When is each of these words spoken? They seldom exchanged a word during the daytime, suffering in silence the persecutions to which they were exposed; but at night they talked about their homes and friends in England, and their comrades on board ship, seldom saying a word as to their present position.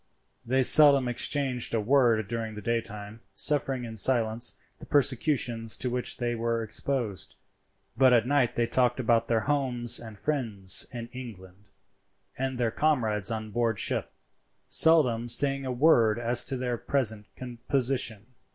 They 0.43 0.63
seldom 0.63 1.07
exchanged 1.07 1.75
a 1.75 1.79
word 1.79 2.27
during 2.27 2.55
the 2.55 2.61
daytime, 2.63 3.21
suffering 3.35 3.83
in 3.85 3.95
silence 3.95 4.55
the 4.79 4.87
persecutions 4.87 5.77
to 5.77 5.91
which 5.91 6.17
they 6.17 6.33
were 6.33 6.63
exposed; 6.63 7.35
but 7.95 8.11
at 8.11 8.25
night 8.25 8.55
they 8.55 8.65
talked 8.65 8.99
about 8.99 9.27
their 9.27 9.41
homes 9.41 9.99
and 9.99 10.17
friends 10.17 10.87
in 10.91 11.07
England, 11.09 11.69
and 12.35 12.57
their 12.57 12.71
comrades 12.71 13.29
on 13.29 13.51
board 13.51 13.77
ship, 13.77 14.11
seldom 14.67 15.27
saying 15.27 15.67
a 15.67 15.71
word 15.71 16.17
as 16.17 16.43
to 16.45 16.57
their 16.57 16.79
present 16.79 17.27
position. 17.67 18.25